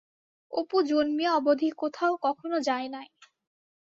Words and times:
অপু 0.53 0.77
জন্মিয়া 0.87 1.31
অবধি 1.33 1.69
কোথাও 1.77 2.13
কখনও 2.25 2.59
যায় 2.61 2.87
নাই। 2.87 3.07